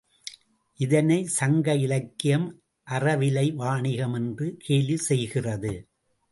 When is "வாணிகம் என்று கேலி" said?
3.53-4.97